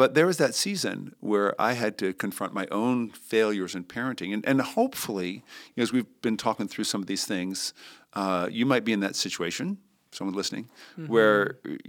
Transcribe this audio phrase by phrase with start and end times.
[0.00, 4.30] but there was that season where I had to confront my own failures in parenting,
[4.34, 5.30] and and hopefully,
[5.74, 7.74] you know, as we've been talking through some of these things,
[8.20, 9.66] uh, you might be in that situation.
[10.10, 10.64] Someone listening,
[10.96, 11.12] Mm-hmm.
[11.14, 11.40] where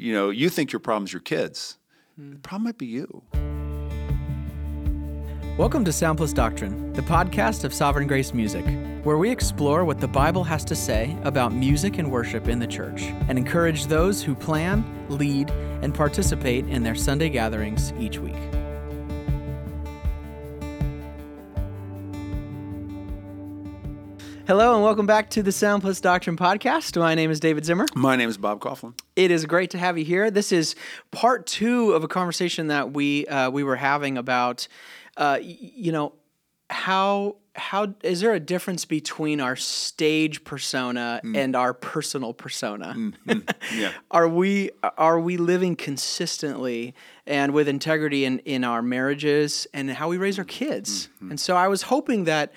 [0.05, 1.77] you know you think your problem's your kids,
[2.19, 2.31] Mm.
[2.33, 3.23] the problem might be you.
[5.59, 8.63] Welcome to Sound Plus Doctrine, the podcast of Sovereign Grace Music,
[9.03, 12.65] where we explore what the Bible has to say about music and worship in the
[12.65, 15.51] church and encourage those who plan, lead,
[15.81, 18.37] and participate in their Sunday gatherings each week.
[24.47, 26.97] Hello, and welcome back to the Sound Plus Doctrine podcast.
[26.97, 27.85] My name is David Zimmer.
[27.93, 28.97] My name is Bob Kauflin.
[29.17, 30.31] It is great to have you here.
[30.31, 30.73] This is
[31.11, 34.69] part two of a conversation that we uh, we were having about,
[35.19, 36.13] uh, you know,
[36.71, 41.35] how how is there a difference between our stage persona mm.
[41.35, 42.93] and our personal persona?
[42.97, 43.91] Mm, mm, yeah.
[44.11, 46.95] Are we are we living consistently
[47.27, 51.09] and with integrity in, in our marriages and how we raise our kids?
[51.29, 52.53] And so I was hoping that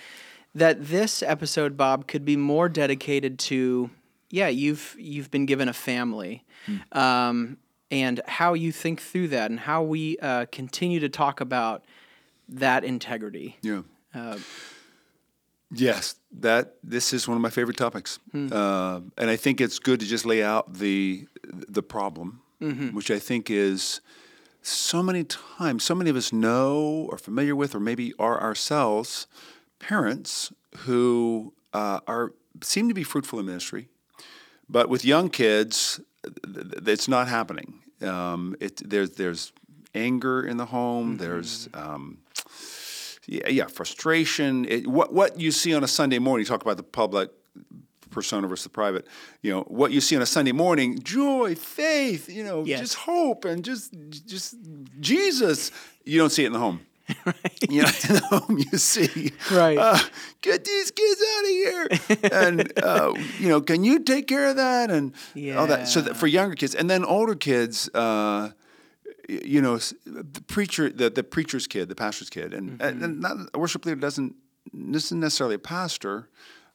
[0.55, 3.91] that this episode, Bob, could be more dedicated to
[4.31, 6.45] yeah, you've you've been given a family,
[6.93, 7.59] um,
[7.91, 11.85] and how you think through that, and how we uh, continue to talk about
[12.61, 13.57] that integrity.
[13.63, 13.83] Yeah.
[14.15, 14.39] Uh,
[15.75, 20.01] Yes, that this is one of my favorite topics, uh, and I think it's good
[20.01, 22.43] to just lay out the the problem,
[22.93, 24.03] which I think is
[24.61, 29.27] so many times, so many of us know or familiar with, or maybe are ourselves,
[29.79, 30.53] parents
[30.85, 33.89] who uh, are seem to be fruitful in ministry,
[34.69, 36.01] but with young kids,
[36.87, 37.81] it's not happening.
[38.03, 39.53] Um, it, there's there's
[39.95, 41.17] anger in the home.
[41.17, 42.19] There's um,
[43.27, 44.65] yeah, yeah, frustration.
[44.67, 47.31] It, what what you see on a Sunday morning, you talk about the public
[48.11, 49.07] persona versus the private.
[49.41, 52.81] You know, what you see on a Sunday morning, joy, faith, you know, Yes.
[52.81, 53.95] just hope and just
[54.27, 54.57] just
[55.01, 55.71] Jesus.
[56.05, 56.81] You don't see it in the home.
[57.71, 59.79] You know, in the home you see, Right.
[59.79, 59.99] Uh,
[60.41, 61.89] get these kids out of here,
[62.33, 65.13] and uh, you know, can you take care of that and
[65.57, 65.89] all that.
[65.89, 68.51] So that for younger kids, and then older kids, uh,
[69.45, 73.05] you know, the preacher, the, the preacher's kid, the pastor's kid, and, Mm-hmm.
[73.05, 74.35] and not, a worship leader doesn't
[74.95, 76.29] isn't necessarily a pastor,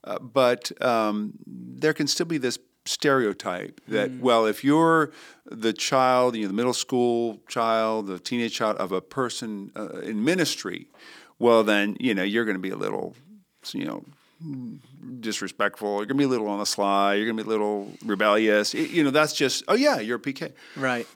[0.04, 4.20] uh, but um, there can still be this stereotype that Mm.
[4.22, 5.12] well, if you're
[5.46, 10.00] the child, you know, the middle school child, the teenage child of a person uh,
[10.10, 10.88] in ministry,
[11.40, 13.16] well, then you know you're going to be a little,
[13.74, 14.04] you know,
[15.20, 15.98] disrespectful.
[15.98, 17.16] You're going to be a little on the sly.
[17.16, 18.74] You're going to be a little rebellious.
[18.74, 20.54] Y- You know, that's just oh yeah, you're a PK.
[20.76, 21.08] right.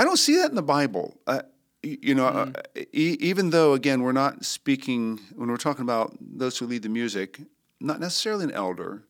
[0.00, 1.18] I don't see that in the Bible.
[1.26, 1.42] Uh,
[1.82, 6.56] you know, uh, e- even though again we're not speaking when we're talking about those
[6.58, 7.40] who lead the music,
[7.80, 9.04] not necessarily an elder.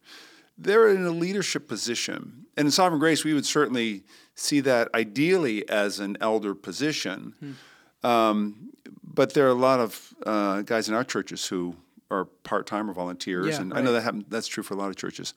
[0.58, 4.02] They're in a leadership position, and in Sovereign Grace, we would certainly
[4.34, 7.34] see that ideally as an elder position.
[8.02, 8.70] Um,
[9.02, 11.76] but there are a lot of uh, guys in our churches who
[12.10, 14.76] are part time or volunteers, Yeah, and I know that happen, that's true for a
[14.76, 15.34] lot of churches.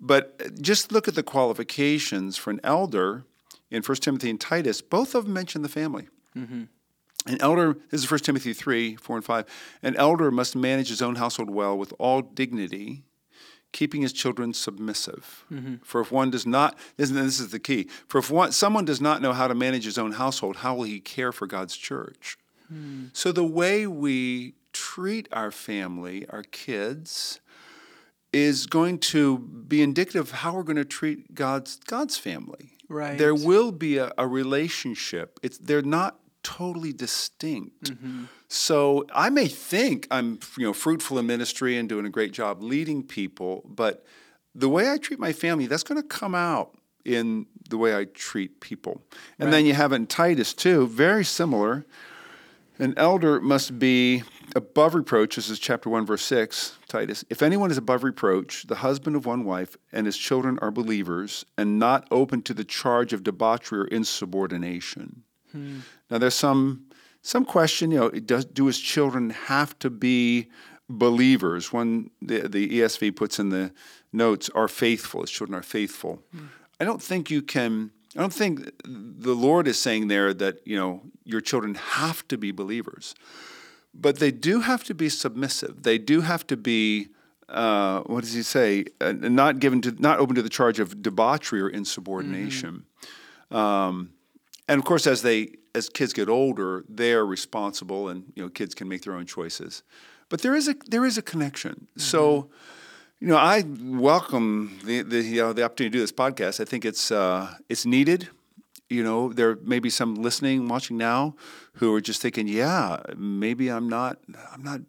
[0.00, 3.24] But uh, just look at the qualifications for an elder
[3.74, 4.80] in 1 Timothy and Titus.
[4.80, 6.08] Both of them mention the family.
[6.36, 6.64] Mm-hmm.
[7.26, 9.44] An elder, this is 1 Timothy 3, 4 and 5.
[9.82, 13.04] An elder must manage his own household well with all dignity,
[13.72, 15.44] keeping his children submissive.
[15.50, 15.76] Mm-hmm.
[15.82, 18.84] For if one does not, this is- this is the key, for if one, someone
[18.84, 21.76] does not know how to manage his own household, how will he care for God's
[21.76, 22.36] church?
[22.68, 23.06] Hmm.
[23.12, 27.40] So the way we treat our family, our kids,
[28.32, 32.73] is going to be indicative of how we're going to treat God's God's family.
[32.88, 33.18] Right.
[33.18, 35.38] There will be a, a relationship.
[35.42, 37.92] It's they're not totally distinct.
[37.92, 38.24] Mm-hmm.
[38.48, 42.62] So I may think I'm you know fruitful in ministry and doing a great job
[42.62, 44.04] leading people, but
[44.54, 48.04] the way I treat my family, that's going to come out in the way I
[48.04, 49.02] treat people.
[49.38, 51.84] And then you have in Titus too, very similar.
[52.78, 54.22] An elder must be
[54.54, 55.36] above reproach.
[55.36, 57.24] This is chapter 1, verse 6, Titus.
[57.30, 61.44] If anyone is above reproach, the husband of one wife, and his children are believers,
[61.58, 65.22] and not open to the charge of debauchery or insubordination.
[65.52, 65.80] Hmm.
[66.10, 66.86] Now, there's some
[67.22, 70.48] some question, you know, does, do his children have to be
[70.90, 71.72] believers?
[71.72, 73.72] One, the, the ESV puts in the
[74.12, 75.22] notes, are faithful.
[75.22, 76.22] His children are faithful.
[76.32, 76.46] Hmm.
[76.78, 77.90] I don't think you can.
[78.16, 82.36] I don't think the Lord is saying there that you know your children have to
[82.36, 83.14] be believers,
[83.94, 85.82] but they do have to be submissive.
[85.82, 87.08] They do have to be.
[87.48, 88.86] Uh, what does he say?
[89.00, 92.86] Uh, not given to, not open to the charge of debauchery or insubordination.
[93.50, 94.10] Um,
[94.66, 98.48] and of course, as they as kids get older, they are responsible, and you know,
[98.48, 99.82] kids can make their own choices.
[100.28, 101.86] But there is a there is a connection.
[101.96, 102.50] So,
[103.20, 106.60] you know, I welcome the the you know, the opportunity to do this podcast.
[106.60, 108.28] I think it's uh, it's needed.
[108.88, 111.34] You know, there may be some listening, watching now,
[111.74, 114.18] who are just thinking, "Yeah, maybe I'm not,
[114.52, 114.80] I'm not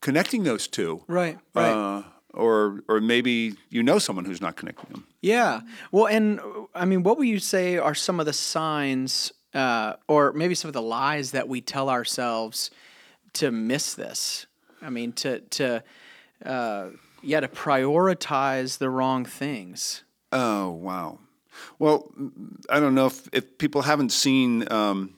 [0.00, 1.70] connecting those two, Right, right.
[1.72, 2.02] Uh,
[2.34, 5.06] or, or maybe you know someone who's not connecting them.
[5.22, 5.60] Yeah.
[5.90, 6.40] Well, and
[6.74, 10.68] I mean, what would you say are some of the signs, uh, or maybe some
[10.68, 12.70] of the lies that we tell ourselves
[13.34, 14.46] to miss this?
[14.82, 15.82] I mean, to to
[16.44, 16.88] uh,
[17.22, 20.04] yeah, to prioritize the wrong things.
[20.30, 21.18] Oh wow.
[21.78, 22.12] Well,
[22.70, 25.14] I don't know if, if people haven't seen um,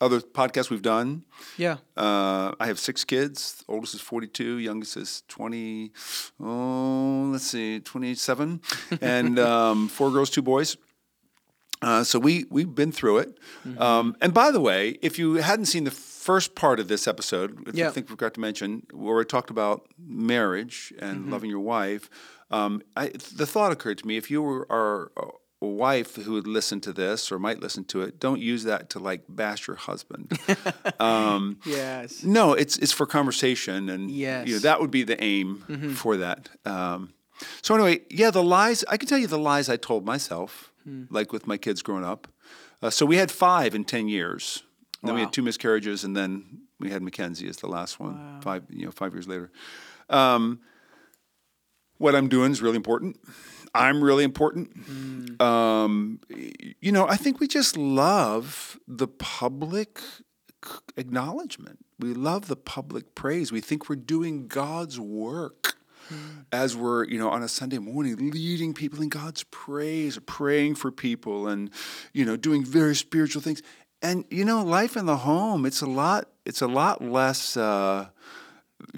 [0.00, 1.24] other podcasts we've done.
[1.56, 1.76] Yeah.
[1.96, 3.64] Uh, I have six kids.
[3.68, 5.92] Oldest is 42, youngest is 20,
[6.40, 8.60] oh, let's see, 27,
[9.00, 10.76] and um, four girls, two boys.
[11.80, 13.38] Uh, so we we've been through it.
[13.76, 17.66] Um, and by the way, if you hadn't seen the first part of this episode,
[17.66, 17.88] which Yeah.
[17.88, 22.08] I think we forgot to mention, where we talked about marriage and loving your wife,
[22.52, 25.10] um, I, the thought occurred to me: if you were are
[25.68, 28.98] wife who would listen to this or might listen to it, don't use that to
[28.98, 30.32] like bash your husband.
[31.00, 32.22] um, Yes.
[32.24, 34.62] no, it's it's for conversation, and you know, Yes.
[34.62, 36.48] that would be the aim for that.
[36.64, 37.12] Um,
[37.62, 40.72] so anyway, yeah, the lies I can tell you the lies I told myself,
[41.10, 42.28] like with my kids growing up.
[42.82, 44.62] Uh, so we had five in ten years.
[45.04, 48.40] Then we had two miscarriages, and then we had Mackenzie as the last one.
[48.40, 49.50] Five, you know, five years later.
[50.08, 50.60] Um,
[51.98, 53.18] what I'm doing is really important.
[53.74, 54.70] I'm really important.
[55.40, 56.20] Um,
[56.80, 60.00] you know, I think we just love the public
[60.96, 61.78] acknowledgement.
[61.98, 63.50] We love the public praise.
[63.50, 65.76] We think we're doing God's work
[66.52, 70.90] as we're, you know, on a Sunday morning leading people in God's praise, praying for
[70.90, 71.70] people and,
[72.12, 73.62] you know, doing very spiritual things.
[74.02, 78.08] And, you know, life in the home, it's a lot, it's a lot less, uh,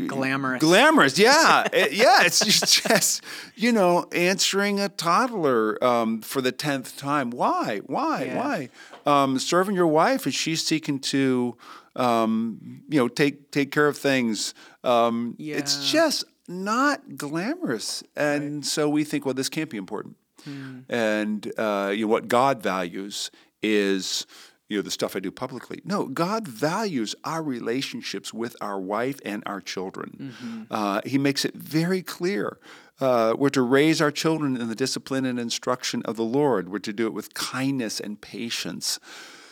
[0.06, 0.60] Glamorous.
[0.60, 2.22] Glamorous, yeah, It- yeah.
[2.24, 3.22] It's just, just
[3.54, 7.30] you know answering a toddler um, for the tenth time.
[7.30, 7.80] Why?
[7.86, 8.24] Why?
[8.24, 8.38] Yeah.
[8.38, 8.68] Why?
[9.06, 11.56] Um, serving your wife as she's seeking to,
[11.96, 14.54] um, you know, take take care of things.
[14.82, 20.16] Um, It's just not glamorous, and so we think, well, this can't be important.
[20.44, 20.80] Hmm.
[20.90, 23.30] And uh, you know what God values
[23.62, 24.26] is
[24.68, 25.80] you know the stuff I do publicly.
[25.84, 30.32] No, God values our relationships with our wife and our children.
[30.40, 30.62] Mm-hmm.
[30.70, 32.58] Uh, he makes it very clear.
[33.00, 36.68] Uh, we're to raise our children in the discipline and instruction of the Lord.
[36.68, 39.00] We're to do it with kindness and patience.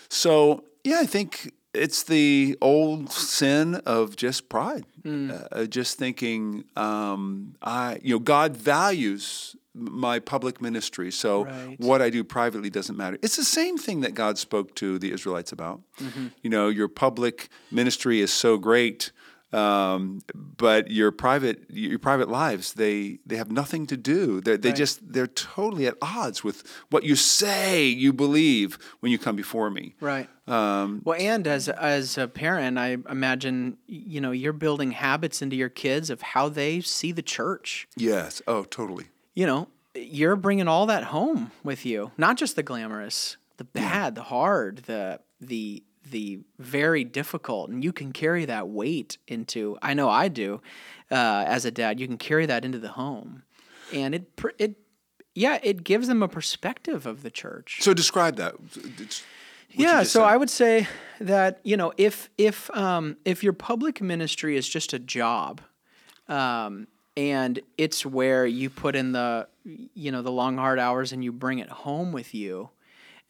[0.09, 7.57] So, yeah, I think it's the old sin of just pride, uh, just thinking, um,
[7.63, 11.77] I, you know, God values my public ministry, so Right.
[11.79, 13.19] what I do privately doesn't matter.
[13.23, 15.81] It's the same thing that God spoke to the Israelites about.
[16.43, 19.13] You know, your public ministry is so great.
[19.55, 24.71] Um, but your private your private lives they they have nothing to do they they
[24.71, 24.77] Right.
[24.79, 29.69] just they're totally at odds with what you say you believe when you come before
[29.69, 30.27] me Right.
[30.49, 35.55] um, Well, and as as a parent, I imagine you know you're building habits into
[35.57, 37.87] your kids of how they see the church.
[37.95, 42.63] yes oh totally You know, you're bringing all that home with you, not just the
[42.63, 48.69] glamorous, the bad, the hard, the the the very difficult, and you can carry that
[48.69, 49.79] weight into.
[49.81, 50.61] I know I do,
[51.11, 51.99] uh, as a dad.
[52.01, 53.43] You can carry that into the home,
[53.93, 54.77] and it it
[55.35, 57.79] yeah it gives them a perspective of the church.
[57.81, 59.23] so describe that It's-
[59.71, 60.23] yeah so said.
[60.25, 60.87] i would say
[61.19, 65.63] that you know if if um, if your public ministry is just a job
[66.29, 71.23] um, and it's where you put in the you know the long hard hours and
[71.23, 72.71] you bring it home with you.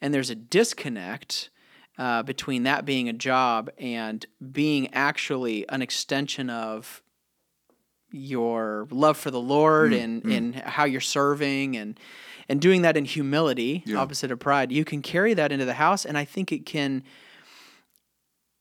[0.01, 1.49] And there's a disconnect
[1.97, 7.01] uh, between that being a job and being actually an extension of
[8.11, 11.99] your love for the Lord Mm, and, and how you're serving and
[12.49, 16.05] and doing that in humility, opposite of pride, you can carry that into the house.
[16.05, 17.03] And I think it can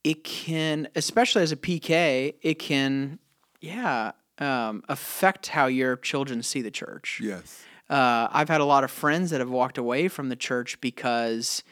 [0.04, 3.18] it can, especially as a PK, it can,
[3.60, 7.20] yeah, um, affect how your children see the church.
[7.22, 7.64] yes.
[7.90, 11.62] Uh, I've had a lot of friends that have walked away from the church because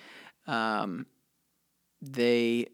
[0.47, 1.07] um,
[2.03, 2.67] they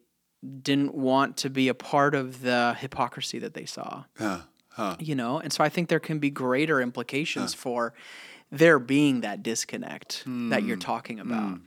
[0.62, 4.04] didn't want to be a part of the hypocrisy that they saw.
[4.18, 4.40] Huh
[4.76, 4.94] huh.
[4.98, 7.94] You know and so i think there can be greater implications for
[8.52, 11.58] there being that disconnect that you're talking about.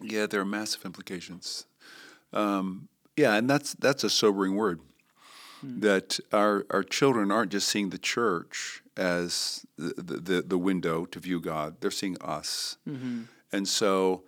[0.00, 1.66] Yeah, there are massive implications.
[2.32, 4.80] Um, yeah, and that's that's a sobering word.
[5.60, 5.80] Hmm.
[5.80, 11.18] That our our children aren't just seeing the church as the the, the window to
[11.18, 13.22] view God; they're seeing us, mm-hmm.
[13.52, 14.22] and so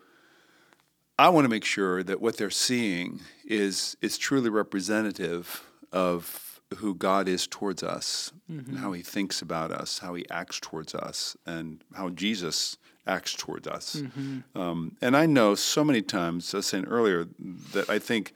[1.19, 6.95] I want to make sure that what they're seeing is is truly representative of who
[6.95, 11.37] God is towards us, and how He thinks about us, how He acts towards us,
[11.45, 13.97] and how Jesus acts towards us.
[13.97, 14.59] Mm-hmm.
[14.59, 17.27] Um, and I know so many times, I was saying earlier,
[17.73, 18.33] that I think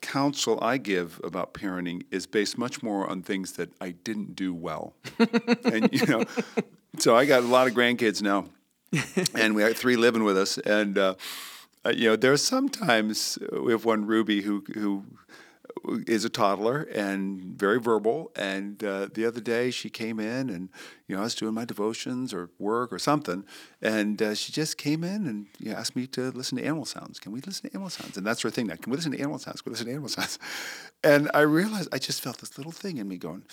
[0.00, 4.54] counsel I give about parenting is based much more on things that I didn't do
[4.54, 4.94] well.
[5.64, 6.24] and, you know,
[6.98, 8.46] so I got a lot of grandkids now,
[9.34, 10.58] and we have three living with us.
[10.58, 11.14] And, uh,
[11.84, 15.04] uh, you know, there are sometimes we have one Ruby who, who
[16.06, 18.30] is a toddler and very verbal.
[18.36, 20.68] And uh, the other day she came in and,
[21.06, 23.44] you know, I was doing my devotions or work or something.
[23.80, 26.84] And uh, she just came in and you know, asked me to listen to animal
[26.84, 27.18] sounds.
[27.18, 28.16] Can we listen to animal sounds?
[28.16, 28.76] And that's her thing now.
[28.76, 29.62] Can we listen to animal sounds?
[29.62, 30.38] Can we listen to animal sounds?
[31.04, 33.44] And I realized I just felt this little thing in me going,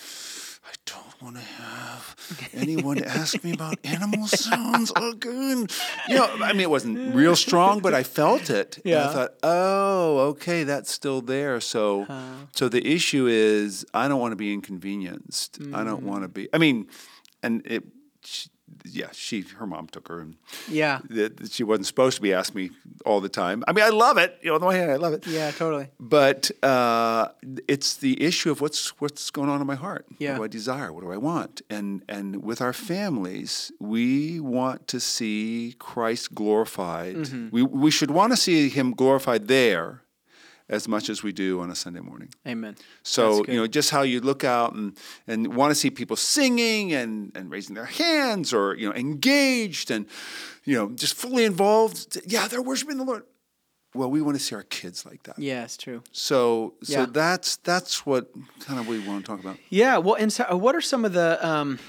[0.66, 5.68] I don't want to have anyone ask me about animal sounds again.
[6.08, 8.78] You know, I mean, it wasn't real strong, but I felt it.
[8.78, 9.10] And Yeah.
[9.10, 11.60] I thought, oh, okay, that's still there.
[11.62, 12.06] So,
[12.54, 15.60] so the issue is, I don't want to be inconvenienced.
[15.74, 16.08] I don't mm.
[16.08, 16.50] want to be.
[16.54, 16.88] I mean,
[17.42, 17.84] and it.
[18.86, 20.36] Yeah, she her mom took her, and
[20.70, 21.00] Yeah.
[21.10, 22.72] that she wasn't supposed to be asking me
[23.06, 23.64] all the time.
[23.68, 24.38] I mean, I love it.
[24.42, 25.26] You know, on the one hand, I love it.
[25.28, 25.90] Yeah, totally.
[26.00, 27.30] But uh,
[27.68, 30.06] it's the issue of what's what's going on in my heart.
[30.20, 30.34] Yeah.
[30.38, 30.94] What do I desire?
[30.94, 31.62] What do I want?
[31.70, 37.16] And and with our families, we want to see Christ glorified.
[37.16, 37.50] Mm-hmm.
[37.52, 40.02] We we should want to see Him glorified there,
[40.68, 42.30] as much as we do on a Sunday morning.
[42.48, 42.76] Amen.
[43.04, 46.94] So you know, just how you look out and and want to see people singing
[46.94, 50.06] and and raising their hands or you know engaged and
[50.64, 52.18] you know just fully involved.
[52.26, 53.24] Yeah, they're worshiping the Lord.
[53.94, 55.40] Well, we want to see our kids like that.
[55.40, 56.04] Yeah, it's true.
[56.12, 57.06] So so Yeah.
[57.10, 58.30] that's that's what
[58.60, 59.58] kind of we want to talk about.
[59.70, 60.00] Yeah.
[60.00, 61.80] Well, and so uh, what are some of the um,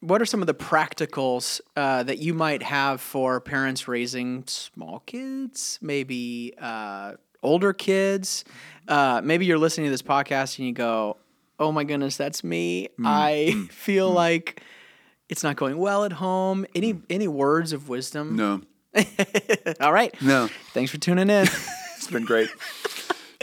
[0.00, 5.00] what are some of the practicals uh, that you might have for parents raising small
[5.00, 7.14] kids, maybe uh,
[7.44, 8.44] older kids?
[8.88, 11.16] Uh, maybe you're listening to this podcast and you go,
[11.58, 14.14] "Oh my goodness, that's me." Mm, I mm, feel mm.
[14.14, 14.62] like
[15.28, 16.66] it's not going well at home.
[16.74, 18.36] Any any words of wisdom?
[18.36, 18.62] No,
[19.80, 20.14] All right.
[20.22, 21.46] no, Thanks for tuning in.
[21.96, 22.48] it's been great.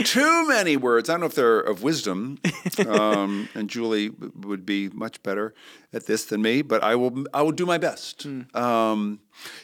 [0.04, 1.10] Too many words.
[1.10, 2.40] I don't know if they're of wisdom,
[2.88, 5.54] um, and Julie would be much better
[5.94, 6.62] at this than me.
[6.62, 7.26] But I will.
[7.34, 8.26] I will do my best.
[8.56, 9.20] Um,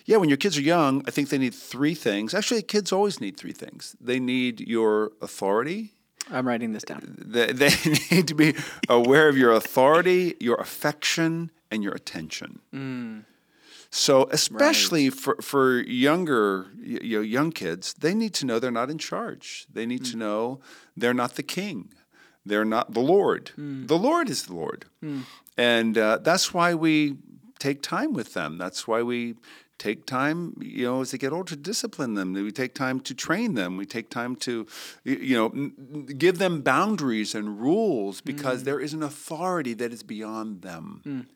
[0.05, 2.33] yeah, when your kids are young, I think they need three things.
[2.33, 3.95] Actually, kids always need three things.
[3.99, 5.93] They need your authority.
[6.29, 7.15] I'm writing this down.
[7.25, 7.69] They, they
[8.11, 8.53] need to be
[8.89, 12.59] aware of your authority, your affection, and your attention.
[13.89, 18.89] So, especially for, for younger, you know, young kids, they need to know they're not
[18.89, 19.65] in charge.
[19.71, 20.19] They need to mm.
[20.19, 20.59] know
[20.95, 21.93] they're not the king.
[22.45, 23.51] They're not the Lord.
[23.57, 23.87] Mm.
[23.87, 24.85] The Lord is the Lord.
[25.03, 25.23] Mm.
[25.57, 27.17] And uh, that's why we
[27.59, 28.57] take time with them.
[28.57, 29.35] That's why we
[29.77, 32.33] take time, you know, as they get older to discipline them.
[32.33, 33.77] We take time to train them.
[33.77, 34.65] We take time to,
[35.03, 35.49] you know,
[36.17, 41.27] give them boundaries and rules because there is an authority that is beyond them.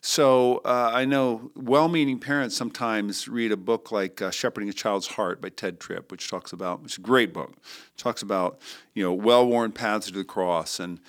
[0.00, 5.08] So uh, I know well-meaning parents sometimes read a book like uh, "Shepherding a Child's
[5.08, 7.54] Heart" by Tedd Tripp, which talks about it's a great book.
[7.96, 8.60] talks about
[8.94, 11.00] you know well-worn paths to the cross and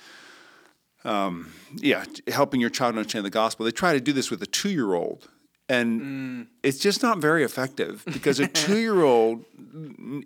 [1.04, 3.64] um, yeah, helping your child understand the gospel.
[3.64, 5.28] They try to do this with a two-year-old,
[5.68, 9.44] and it's just not very effective because a two-year-old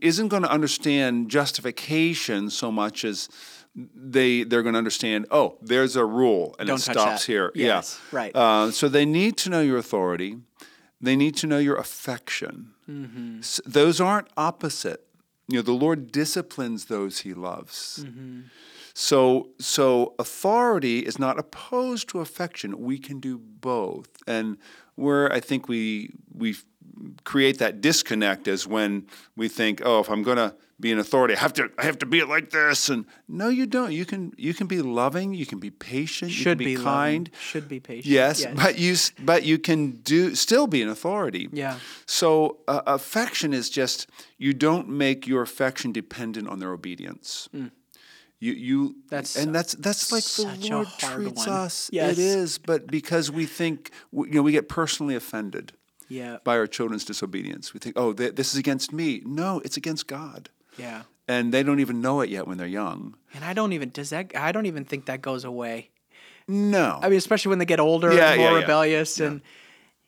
[0.00, 3.28] isn't going to understand justification so much as
[3.74, 5.26] they they're going to understand.
[5.30, 7.32] Oh, there's a rule, and Don't it stops that.
[7.32, 7.52] here.
[7.54, 8.36] Yes, yeah, right.
[8.36, 10.38] Uh, so they need to know your authority.
[11.00, 12.74] They need to know your affection.
[12.88, 13.38] Mm-hmm.
[13.40, 15.04] S- those aren't opposite.
[15.48, 18.04] You know, the Lord disciplines those He loves.
[18.06, 18.42] Mm-hmm.
[18.94, 22.78] So, so authority is not opposed to affection.
[22.78, 24.58] We can do both, and
[24.96, 26.56] where I think we we
[27.24, 29.06] create that disconnect is when
[29.36, 31.98] we think, oh, if I'm going to be an authority, I have to I have
[31.98, 32.88] to be it like this.
[32.88, 33.92] And no, you don't.
[33.92, 35.32] You can you can be loving.
[35.32, 36.30] You can be patient.
[36.32, 37.28] you Should can be, be kind.
[37.28, 38.06] loving, should be patient.
[38.06, 38.54] Yes, Yes.
[38.56, 41.48] but you but you can do still be an authority.
[41.52, 41.78] Yeah.
[42.06, 44.08] So uh, affection is just
[44.38, 47.48] you don't make your affection dependent on their obedience.
[47.52, 48.94] You you Mm.
[49.08, 51.56] That's and that's that's like such the a Lord treats one.
[51.64, 51.90] us.
[51.92, 52.12] Yes.
[52.12, 55.72] It is, but because we think you know we get personally offended
[56.12, 56.36] Yeah.
[56.44, 57.72] by our children's disobedience.
[57.74, 59.22] We think, oh, th- this is against me.
[59.24, 61.02] No, it's against God, Yeah.
[61.26, 63.16] and they don't even know it yet when they're young.
[63.34, 65.90] And I don't even does that I don't even think that goes away.
[66.48, 68.60] No, I mean, especially when they get older Yeah, and more yeah, yeah.
[68.60, 69.40] rebellious and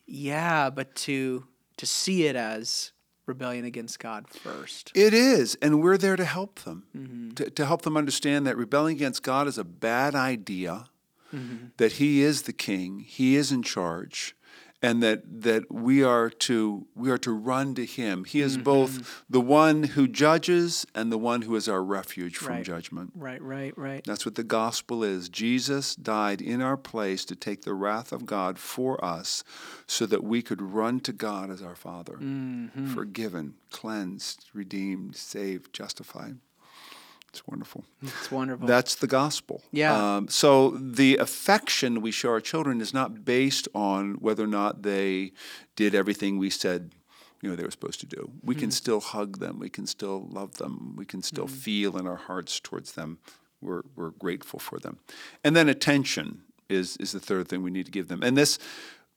[0.07, 1.45] yeah, but to
[1.77, 2.93] to see it as
[3.27, 4.93] rebellion against God first.
[4.95, 7.31] It is, and we're there to help them, Mm-hmm.
[7.35, 10.87] to, to help them understand that rebelling against God is a bad idea,
[11.35, 11.69] Mm-hmm.
[11.79, 14.37] that He is the King, He is in charge,
[14.85, 18.25] and that that we are to we are to run to him.
[18.25, 18.65] He is mm-hmm.
[18.65, 22.65] both the one who judges and the one who is our refuge from Right.
[22.65, 23.13] judgment.
[23.15, 24.05] Right, right, right.
[24.05, 25.29] That's what the gospel is.
[25.29, 29.43] Jesus died in our place to take the wrath of God for us
[29.87, 32.95] so that we could run to God as our Father, mm-hmm.
[32.95, 36.37] forgiven, cleansed, redeemed, saved, justified.
[37.35, 37.85] It's wonderful.
[38.01, 38.65] It's wonderful.
[38.65, 39.61] That's the gospel.
[39.73, 40.17] Yeah.
[40.17, 44.83] Um, so the affection we show our children is not based on whether or not
[44.83, 45.33] they
[45.75, 46.93] did everything we said
[47.43, 48.31] you know they were supposed to do.
[48.43, 49.59] We can still hug them.
[49.59, 50.95] We can still love them.
[50.97, 53.19] We can still feel in our hearts towards them.
[53.61, 54.99] We're, we're grateful for them.
[55.43, 58.23] And then attention is is the third thing we need to give them.
[58.23, 58.59] And this,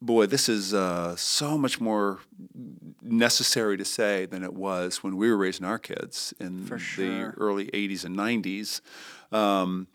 [0.01, 2.19] boy, this is uh, so much more
[3.01, 7.33] necessary to say than it was when we were raising our kids in the sure.
[7.37, 8.81] early 80s and 90s.
[9.35, 9.87] Um,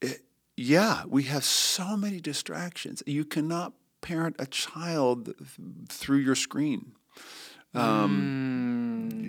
[0.00, 0.22] it-
[0.56, 3.02] yeah, we have so many distractions.
[3.06, 5.36] You cannot parent a child th-
[5.90, 6.92] through your screen.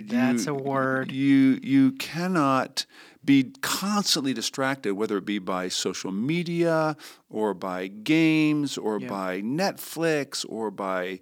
[0.06, 1.12] That's a word.
[1.12, 2.86] You you cannot
[3.24, 6.96] be constantly distracted, whether it be by social media
[7.28, 9.08] or by games or Yeah.
[9.08, 11.20] by Netflix or by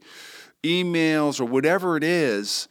[0.63, 2.69] emails or whatever it is,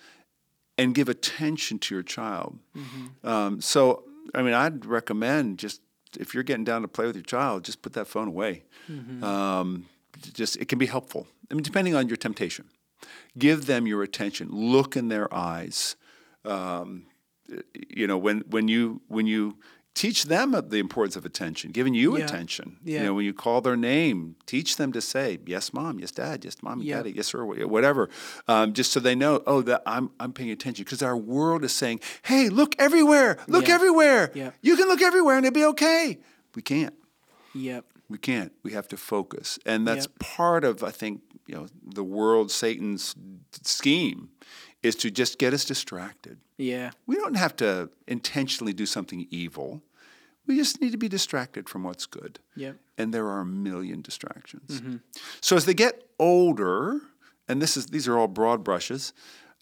[0.77, 2.59] and give attention to your child.
[2.75, 3.27] Mm-hmm.
[3.27, 4.03] Um, so,
[4.33, 5.81] I mean, I'd recommend just
[6.19, 8.63] if you're getting down to play with your child, just put that phone away.
[8.89, 9.23] Mm-hmm.
[9.23, 9.85] Um,
[10.33, 11.27] just it can be helpful.
[11.49, 12.65] I mean, depending on your temptation,
[13.37, 14.49] give them your attention.
[14.51, 15.95] Look in their eyes.
[16.43, 17.05] Um,
[17.89, 19.57] you know, when when you when you
[19.93, 22.25] teach them the importance of attention, giving you Yeah.
[22.25, 22.77] attention.
[22.83, 22.99] Yeah.
[22.99, 26.43] You know, when you call their name, teach them to say yes, mom, yes, dad,
[26.43, 26.97] yes, mom, Yeah.
[26.97, 28.09] daddy, yes, sir, whatever.
[28.49, 31.71] Um, just so they know, oh, that I'm I'm paying attention because our world is
[31.71, 33.75] saying, hey, look everywhere, look Yeah.
[33.75, 34.31] everywhere.
[34.35, 34.51] Yeah.
[34.61, 36.19] You can look everywhere and it'll be okay.
[36.55, 36.93] We can't.
[37.53, 37.85] Yep.
[38.09, 38.51] We can't.
[38.63, 40.19] We have to focus, and that's Yep.
[40.19, 43.15] part of I think you know the world Satan's
[43.63, 44.29] scheme
[44.85, 46.37] is to just get us distracted.
[46.57, 46.91] Yeah.
[47.07, 49.81] We don't have to intentionally do something evil.
[50.47, 52.39] We just need to be distracted from what's good.
[52.55, 52.77] Yep.
[52.97, 54.79] And there are a million distractions.
[54.79, 54.97] Mm-hmm.
[55.41, 57.01] So as they get older,
[57.47, 59.11] and this is these are all broad brushes,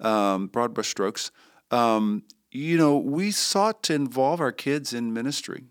[0.02, 1.32] um, broad brush strokes.
[1.72, 5.64] Um, you know, we sought to involve our kids in ministry,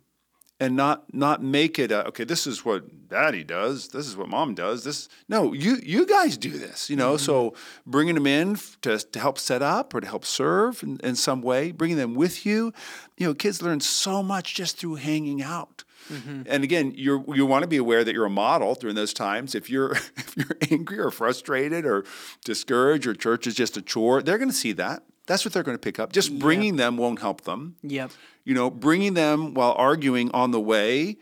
[0.63, 2.23] and not not make it a, okay.
[2.23, 3.89] This is what Daddy does.
[3.89, 4.85] This is what Mom does.
[4.85, 6.89] This no, you you guys do this.
[6.89, 7.25] You know, mm-hmm.
[7.25, 11.17] so bringing them in to to help set up or to help serve in, in
[11.17, 12.73] some way, bringing them with you.
[13.19, 15.83] You know, kids learn so much just through hanging out.
[16.09, 16.43] Mm-hmm.
[16.47, 19.57] And again, you you want to be aware that you're a model during those times.
[19.57, 22.05] If you're if you're angry or frustrated or
[22.45, 25.03] discouraged, or church is just a chore, they're going to see that.
[25.33, 26.13] That's what they're going to pick up.
[26.13, 27.77] Just bringing them won't help them.
[27.83, 28.11] Yep.
[28.45, 31.17] You know, bringing them while arguing on the way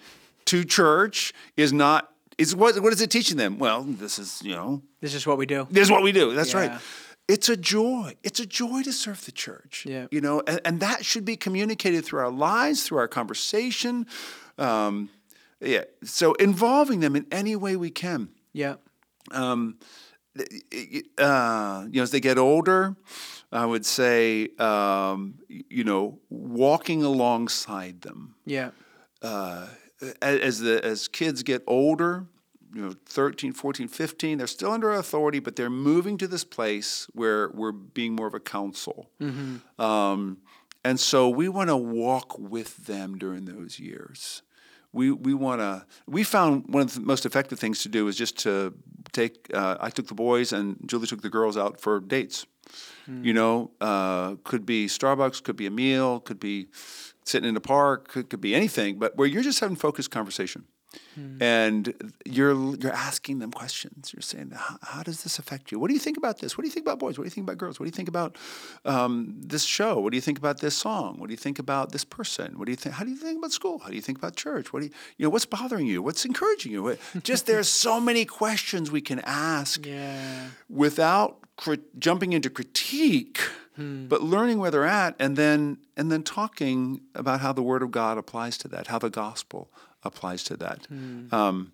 [0.46, 2.10] to church is not.
[2.36, 3.60] Is what what is it teaching them?
[3.60, 5.68] Well, this is you know This is what we do.
[5.70, 6.34] this is what we do.
[6.34, 6.60] That's Yeah.
[6.60, 6.80] right.
[7.28, 8.16] It's a joy.
[8.24, 9.86] It's a joy to serve the church.
[9.88, 10.08] Yeah.
[10.10, 14.06] You know, and, and that should be communicated through our lives, through our conversation.
[14.58, 15.08] Um,
[15.60, 15.84] yeah.
[16.02, 18.30] So involving them in any way we can.
[18.54, 18.80] Yep.
[19.30, 19.78] Um,
[20.38, 20.44] uh,
[21.90, 22.96] you know, as they get older,
[23.52, 28.34] I would say, um, you know, walking alongside them.
[28.46, 28.74] Yep.
[29.22, 29.66] uh,
[30.22, 32.26] as the as kids get older
[32.74, 37.06] you know 13 14 15 they're still under authority but they're moving to this place
[37.12, 39.10] where we're being more of a council.
[39.78, 40.38] Um,
[40.84, 44.42] and so we want to walk with them during those years.
[44.92, 48.16] We we want to we found one of the most effective things to do is
[48.16, 48.72] just to
[49.12, 52.46] take uh, i took the boys and julie took the girls out for dates
[53.22, 56.68] you know uh, could be starbucks could be a meal could be
[57.24, 60.64] sitting in a park could, could be anything but where you're just having focused conversation
[61.40, 64.12] and you're you're asking them questions.
[64.12, 65.78] You're saying, how, how does this affect you?
[65.78, 66.56] What do you think about this?
[66.58, 67.16] What do you think about boys?
[67.16, 67.78] What do you think about girls?
[67.78, 68.36] What do you think about
[68.84, 70.00] um, this show?
[70.00, 71.18] What do you think about this song?
[71.20, 72.58] What do you think about this person?
[72.58, 72.96] What do you think?
[72.96, 73.78] How do you think about school?
[73.78, 74.72] How do you think about church?
[74.72, 75.30] What do you you know?
[75.30, 76.02] What's bothering you?
[76.02, 76.82] What's encouraging you?
[76.82, 80.48] What- Just there's so many questions we can ask Yeah.
[80.68, 81.36] without
[81.98, 83.40] jumping into critique,
[84.08, 87.90] but learning where they're at, and then and then talking about how the Word of
[87.90, 89.70] God applies to that, how the gospel
[90.02, 90.86] applies to that.
[91.32, 91.72] Um,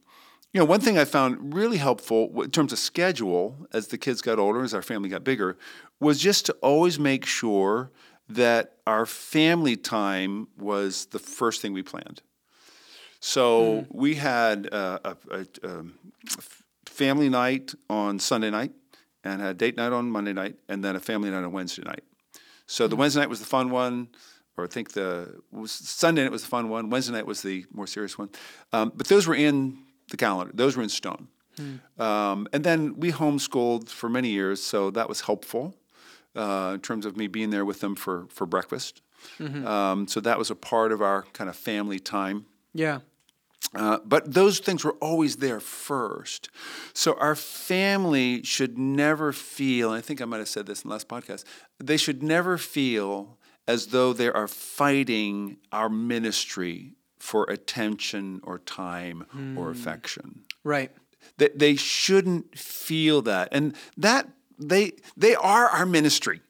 [0.52, 4.22] you know, one thing I found really helpful in terms of schedule as the kids
[4.22, 5.56] got older, as our family got bigger,
[6.00, 7.90] was just to always make sure
[8.28, 12.22] that our family time was the first thing we planned.
[13.20, 15.94] So we had uh, a, a, um,
[16.26, 18.72] f- family night on Sunday night,
[19.26, 21.82] and had a date night on Monday night, and then a family night on Wednesday
[21.82, 22.04] night.
[22.66, 24.08] So the Wednesday night was the fun one,
[24.56, 26.90] or I think the was Sunday night was the fun one.
[26.90, 28.30] Wednesday night was the more serious one.
[28.72, 29.78] Um, but those were in
[30.10, 31.28] the calendar; those were in stone.
[31.98, 35.74] Um, and then we homeschooled for many years, so that was helpful
[36.34, 39.00] uh, in terms of me being there with them for, for breakfast.
[39.66, 42.44] Um, so that was a part of our kind of family time.
[42.74, 42.98] Yeah.
[43.74, 46.48] Uh, but those things were always there first.
[46.94, 50.94] So our family should never feel, I think I might have said this in the
[50.94, 51.44] last podcast,
[51.78, 59.26] they should never feel as though they are fighting our ministry for attention or time
[59.58, 60.44] or affection.
[60.62, 60.92] Right.
[61.38, 63.48] They, they shouldn't feel that.
[63.50, 66.40] And that they they are our ministry.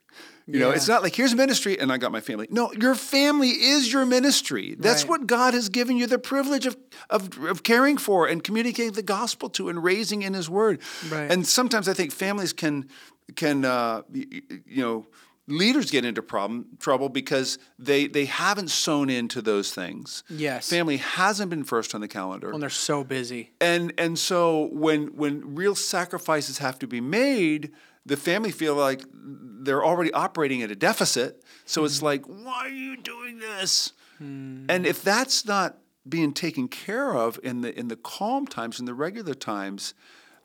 [0.49, 0.77] You know, Yeah.
[0.77, 2.47] it's not like here's ministry and I got my family.
[2.51, 4.77] No, your family is your ministry.
[4.79, 5.11] That's Right.
[5.11, 6.77] what God has given you the privilege of,
[7.11, 10.81] of of caring for and communicating the gospel to and raising in His Word.
[11.11, 11.31] Right.
[11.33, 12.89] And sometimes I think families can
[13.35, 15.07] can uh, y- y- you know
[15.49, 20.23] leaders get into problem trouble because they they haven't sown into those things.
[20.29, 20.69] Yes.
[20.69, 23.51] Family hasn't been first on the calendar When they're so busy.
[23.61, 27.73] and and so when when real sacrifices have to be made
[28.07, 31.43] the family feel like they're already operating at a deficit.
[31.65, 33.93] So it's like why are you doing this?
[34.19, 35.77] And if that's not
[36.09, 39.93] being taken care of in the in the calm times in the regular times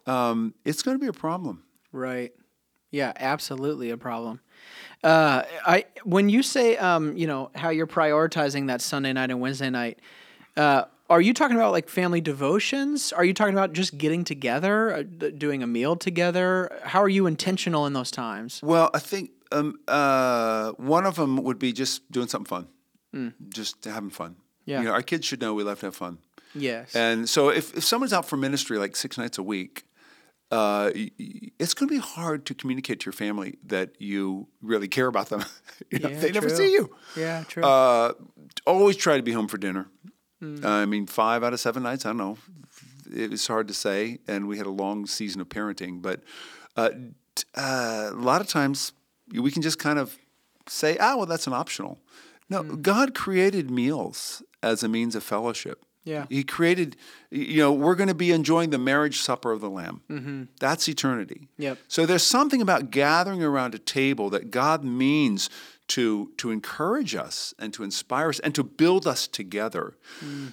[0.08, 1.63] um, it's going to be a problem.
[1.91, 2.34] Right.
[2.89, 4.41] Yeah, absolutely a problem.
[5.04, 9.39] Uh, I when you say um, you know how you're prioritizing that Sunday night and
[9.39, 10.00] Wednesday night,
[10.58, 13.13] uh, are you talking about like family devotions?
[13.13, 15.04] Are you talking about just getting together, uh,
[15.38, 16.50] doing a meal together?
[16.84, 18.60] How are you intentional in those times?
[18.63, 22.65] well i think um, uh, one of them would be just doing something fun
[23.50, 24.80] just having fun Yeah.
[24.80, 26.17] you know our kids should know we love to have fun
[26.54, 26.95] Yes.
[26.95, 29.84] And so if, if someone's out for ministry like six nights a week,
[30.52, 30.91] uh,
[31.62, 35.30] it's going to be hard to communicate to your family that you really care about
[35.30, 35.43] them.
[35.91, 36.84] You know, Yeah, they never see you.
[37.15, 37.63] yeah, true.
[37.63, 38.12] Uh,
[38.65, 39.88] always try to be home for dinner.
[40.41, 40.65] Hmm.
[40.65, 42.38] I mean, five out of seven nights, I don't know.
[43.15, 46.01] It was hard to say, and we had a long season of parenting.
[46.01, 46.21] But
[46.75, 46.89] uh,
[47.56, 48.91] uh, a lot of times
[49.34, 50.17] we can just kind of
[50.67, 51.99] say, ah, well, that's an optional.
[52.49, 52.82] No, Hmm.
[52.82, 55.86] God created meals as a means of fellowship.
[56.04, 56.25] Yeah.
[56.30, 56.95] He created,
[57.30, 60.47] you know, we're going to be enjoying the marriage supper of the Lamb.
[60.60, 61.47] That's eternity.
[61.60, 61.77] Yep.
[61.88, 65.47] So there's something about gathering around a table that God means
[65.89, 69.98] to to encourage us and to inspire us and to build us together.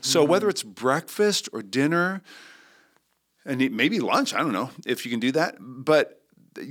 [0.01, 0.31] So mm-hmm.
[0.31, 2.23] whether it's breakfast or dinner,
[3.45, 6.19] and maybe lunch, I don't know if you can do that, but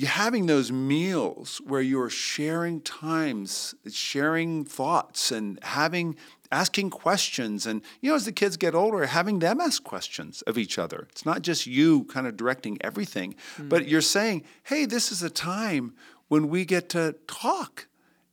[0.06, 6.16] having those meals where you're sharing times, sharing thoughts, and having
[6.52, 10.58] asking questions, and you know, as the kids get older, having them ask questions of
[10.58, 11.08] each other.
[11.12, 13.90] It's not just you kind of directing everything, but mm.
[13.90, 15.94] you're saying, "Hey, this is a time
[16.28, 17.88] when we get to talk."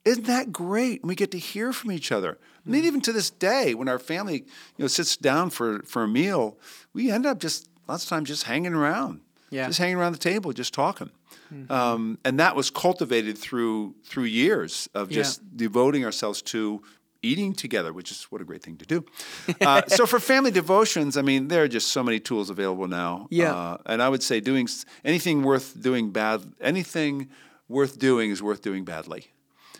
[0.04, 1.00] Isn't that great?
[1.02, 2.38] And we get to hear from each other.
[2.66, 4.36] I mean, even to this day, when our family,
[4.76, 6.56] you know, sits down for, for a meal,
[6.92, 9.66] we end up just lots of times just hanging around, Yeah.
[9.66, 11.10] just hanging around the table, just talking.
[11.70, 15.16] Um, and that was cultivated through through years of Yeah.
[15.22, 16.82] just devoting ourselves to
[17.22, 19.04] eating together, which is what a great thing to do.
[19.60, 23.28] Uh, so for family devotions, I mean, there are just so many tools available now.
[23.30, 23.54] Yeah.
[23.54, 24.68] Uh, and I would say doing
[25.04, 27.28] anything worth doing bad, anything
[27.68, 29.26] worth doing is worth doing badly.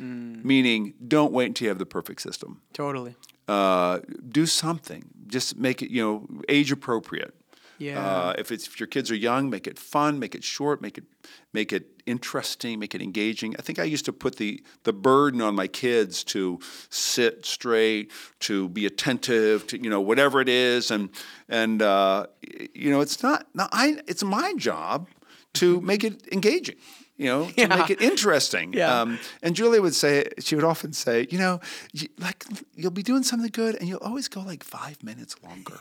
[0.01, 2.61] Meaning, don't wait until you have the perfect system.
[2.73, 3.15] totally.
[3.47, 5.05] Uh, do something.
[5.27, 7.35] Just make it, you know, age appropriate.
[7.79, 8.01] Yeah.
[8.01, 10.97] Uh, if it's if your kids are young, make it fun, make it short, make
[10.97, 11.05] it
[11.53, 13.57] make it interesting, make it engaging.
[13.59, 18.13] I think I used to put the the burden on my kids to sit straight,
[18.41, 21.11] to be attentive, to you know whatever it is, and
[21.49, 22.27] and uh,
[22.75, 23.47] you know it's not.
[23.55, 25.09] No, I it's my job
[25.55, 26.77] to make it engaging.
[27.17, 27.67] You know, to Yeah.
[27.77, 28.73] make it interesting.
[28.73, 29.01] Yeah.
[29.03, 31.61] Um, and Julie would say, she would often say, you know,
[31.93, 35.77] you, like you'll be doing something good, and you'll always go like five minutes longer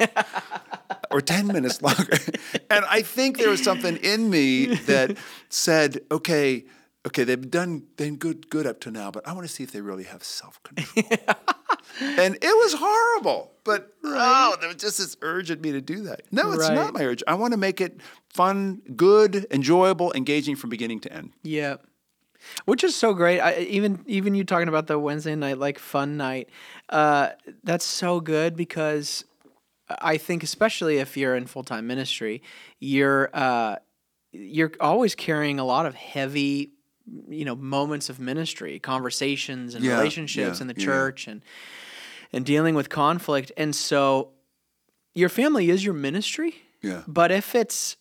[1.10, 2.18] or 10 minutes longer.
[2.70, 5.18] and I think there was something in me that
[5.50, 6.66] said, okay,
[7.08, 9.72] okay, they've done done good good up to now, but I want to see if
[9.72, 11.06] they really have self-control.
[12.02, 13.52] and it was horrible.
[13.64, 16.24] But oh, there was just this urge in me to do that.
[16.32, 16.76] No, it's Right.
[16.76, 17.24] not my urge.
[17.28, 21.32] I want to make it fun, good, enjoyable, engaging from beginning to end.
[21.44, 21.78] Yeah.
[22.66, 23.40] Which is so great.
[23.40, 26.50] I, even even you talking about the Wednesday night like fun night,
[26.90, 27.30] uh,
[27.64, 29.24] that's so good because
[29.88, 32.42] I think especially if you're in full time ministry,
[32.82, 33.78] you're uh,
[34.34, 36.73] you're always carrying a lot of heavy,
[37.30, 40.86] you know, moments of ministry, conversations and Yeah, relationships yeah, in the yeah.
[40.86, 41.42] church and
[42.32, 44.32] and dealing with conflict, and so
[45.14, 46.56] your family is your ministry.
[46.82, 47.04] Yeah.
[47.08, 47.98] But if it's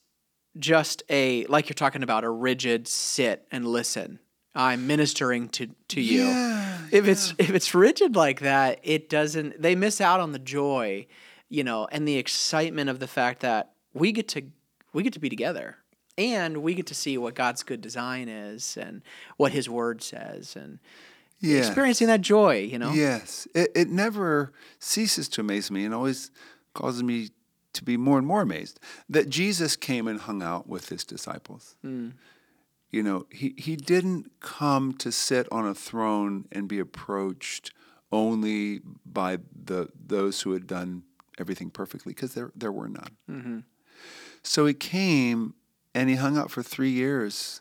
[0.59, 4.19] just a like you're talking about a rigid sit and listen,
[4.55, 6.25] I'm ministering to to you.
[6.25, 9.61] Yeah, if it's if it's rigid like that, it doesn't.
[9.61, 11.07] They miss out on the joy,
[11.49, 14.43] you know, and the excitement of the fact that we get to
[14.93, 15.77] we get to be together
[16.19, 19.03] and we get to see what God's good design is and
[19.37, 20.79] what His Word says and
[21.43, 22.59] experiencing that joy.
[22.59, 22.93] You know.
[22.93, 26.31] Yes, it, it never ceases to amaze me and always
[26.75, 27.31] causes me
[27.73, 31.77] to be more and more amazed that Jesus came and hung out with his disciples.
[31.83, 32.11] Hmm.
[32.91, 37.73] You know, he, he didn't come to sit on a throne and be approached
[38.13, 41.05] only by the those who had done
[41.39, 43.17] everything perfectly, because there, there were none.
[43.31, 43.59] Mm-hmm.
[44.43, 45.55] So he came
[45.95, 47.61] and he hung out for three years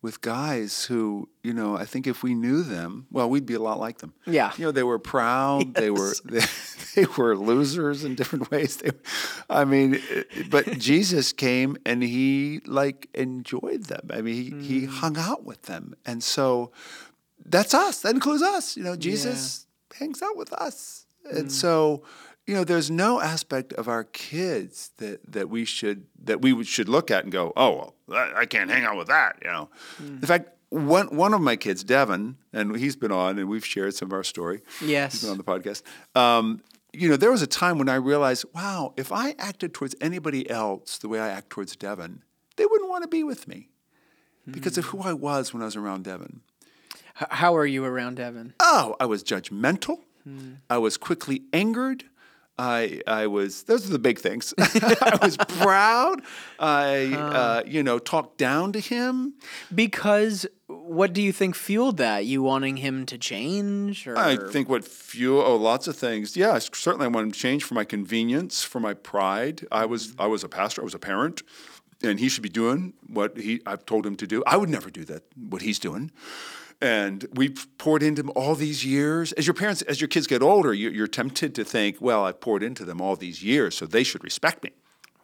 [0.00, 3.60] with guys who, you know, I think if we knew them, well, we'd be a
[3.60, 4.14] lot like them.
[4.26, 4.52] Yeah.
[4.56, 5.74] You know, they were proud.
[5.74, 6.40] They were they,
[6.94, 8.76] they were losers in different ways.
[8.76, 8.90] They,
[9.50, 10.00] I mean,
[10.50, 14.08] but Jesus came and he like enjoyed them.
[14.10, 14.88] I mean, he, he mm.
[14.88, 16.70] hung out with them, and so
[17.44, 18.02] that's us.
[18.02, 18.76] That includes us.
[18.76, 19.66] You know, Jesus
[19.98, 21.50] hangs out with us, and mm.
[21.50, 22.04] so
[22.48, 26.88] you know, there's no aspect of our kids that that we should that we should
[26.88, 29.36] look at and go, oh, well, I, can't hang out with that.
[29.42, 29.70] You know,
[30.02, 30.22] mm.
[30.22, 30.50] in fact.
[30.70, 34.12] One one of my kids, Devin, and he's been on, and we've shared some of
[34.12, 34.60] our story.
[34.84, 35.12] Yes.
[35.12, 35.80] he's been on the podcast.
[36.14, 36.60] Um,
[36.92, 40.50] you know, there was a time when I realized, wow, if I acted towards anybody
[40.50, 42.22] else the way I act towards Devin,
[42.56, 43.70] they wouldn't want to be with me
[44.50, 44.98] because of hmm.
[44.98, 46.42] who I was when I was around Devin.
[47.18, 48.52] H- how are you around Devin?
[48.60, 50.00] Oh, I was judgmental.
[50.24, 50.56] Hmm.
[50.68, 52.04] I was quickly angered.
[52.58, 54.52] I I was those are the big things.
[54.58, 56.22] I was proud.
[56.58, 59.34] I uh, you know talked down to him.
[59.72, 62.26] Because what do you think fueled that?
[62.26, 66.36] You wanting him to change, or I think what fuel oh lots of things.
[66.36, 69.66] Yeah, certainly I wanted to change for my convenience, for my pride.
[69.70, 70.82] I was I was a pastor.
[70.82, 71.42] I was a parent.
[72.00, 74.44] And he should be doing what he I've told him to do.
[74.46, 75.24] I would never do that.
[75.34, 76.12] What he's doing,
[76.80, 79.32] and we've poured into them all these years.
[79.32, 82.40] As your parents, as your kids get older, you, you're tempted to think, well, I've
[82.40, 84.70] poured into them all these years, so they should respect me.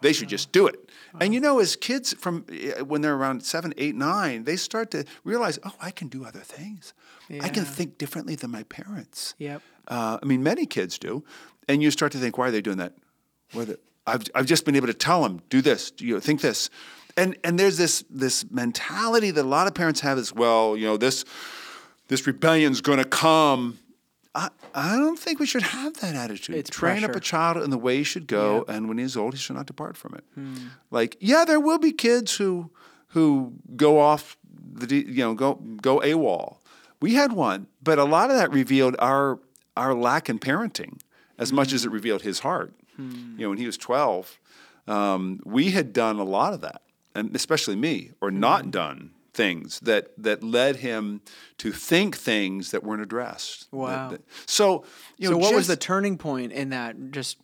[0.00, 0.90] They should just do it.
[1.18, 4.90] And you know, as kids from eh, when they're around seven, eight, nine, they start
[4.90, 6.92] to realize, oh, I can do other things.
[7.40, 9.34] I can think differently than my parents.
[9.38, 9.62] Yep.
[9.88, 11.24] Uh, I mean, many kids do,
[11.68, 12.92] and you start to think, why are they doing that?
[13.52, 16.68] Whether I've I've just been able to tell them, do this, you know, think this,
[17.16, 20.76] and and there's this this mentality that a lot of parents have as well.
[20.76, 21.24] You know, this
[22.08, 23.78] this rebellion's going to come.
[24.34, 26.56] I, I don't think we should have that attitude.
[26.56, 29.34] It's Train up a child in the way he should go, and when he's old,
[29.34, 30.24] he should not depart from it.
[30.34, 30.54] Hmm.
[30.90, 32.70] Like, yeah, there will be kids who
[33.08, 34.36] who go off
[34.72, 36.58] the you know go go AWOL.
[37.00, 39.38] We had one, but a lot of that revealed our
[39.76, 41.00] our lack in parenting
[41.38, 41.76] as much hmm.
[41.76, 42.74] as it revealed his heart.
[42.96, 43.36] Hmm.
[43.38, 44.40] You know, when he was twelve,
[44.88, 46.82] um, we had done a lot of that,
[47.14, 48.40] especially me, or mm-hmm.
[48.40, 51.20] not done things that that led him
[51.58, 53.68] to think things that weren't addressed.
[53.72, 54.10] Wow.
[54.10, 54.84] that- so
[55.16, 57.10] you know, so what was the turning point in that?
[57.10, 57.38] Just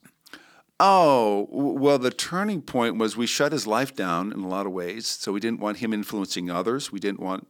[0.82, 4.72] Oh, well, the turning point was we shut his life down in a lot of
[4.72, 5.06] ways.
[5.06, 6.90] So we didn't want him influencing others.
[6.90, 7.46] We didn't want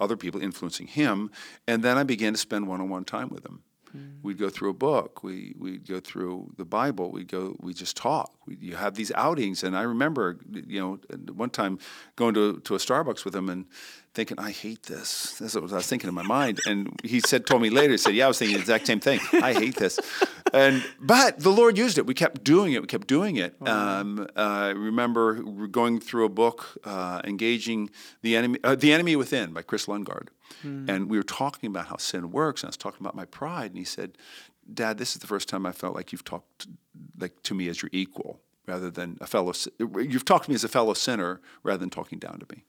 [0.00, 1.30] other people influencing him.
[1.68, 3.62] And then I began to spend one on one time with him.
[3.96, 4.22] Mm.
[4.22, 5.22] We'd go through a book.
[5.22, 7.10] We, we'd go through the Bible.
[7.10, 8.32] We'd go, we just talk.
[8.46, 9.62] We, you have these outings.
[9.62, 10.98] And I remember, you know,
[11.32, 11.78] one time
[12.16, 13.66] going to, to a Starbucks with him and
[14.14, 15.38] thinking, I hate this.
[15.38, 16.60] That's what I was thinking in my mind.
[16.66, 19.00] And he said, told me later, he said, yeah, I was thinking the exact same
[19.00, 19.20] thing.
[19.32, 19.98] I hate this.
[20.52, 22.04] And, but the Lord used it.
[22.04, 22.82] We kept doing it.
[22.82, 23.54] We kept doing it.
[23.66, 27.88] Um, uh, I remember going through a book, uh, engaging
[28.20, 30.28] the enemy, uh, the enemy within by Kris Lundgaard.
[30.88, 32.62] And we were talking about how sin works.
[32.62, 33.70] And I was talking about my pride.
[33.70, 34.18] And he said,
[34.72, 36.66] Dad, this is the first time I felt like you've talked
[37.18, 39.54] like to me as your equal rather than a fellow.
[39.78, 42.64] You've talked to me as a fellow sinner rather than talking down to me.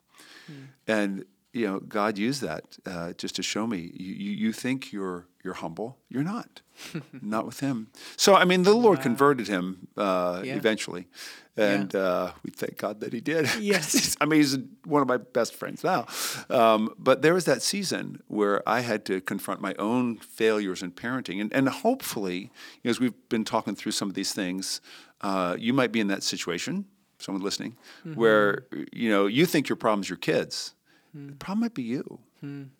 [0.87, 5.27] And you know, God used that uh, just to show me you, you, think you're
[5.43, 6.61] you're humble, you're not,
[7.21, 7.87] not with Him.
[8.17, 10.55] So I mean, the Lord converted him uh, Yeah.
[10.55, 11.07] eventually,
[11.55, 13.47] and uh, we thank God that He did.
[13.61, 14.15] Yes.
[14.19, 16.07] I mean, he's one of my best friends now.
[16.49, 20.91] Um, but there was that season where I had to confront my own failures in
[20.91, 22.39] parenting, and and hopefully,
[22.81, 24.81] you know, as we've been talking through some of these things,
[25.21, 26.85] uh, you might be in that situation
[27.19, 27.77] someone listening,
[28.15, 30.73] where you know you think your problem's your kids.
[31.13, 32.19] The problem might be you,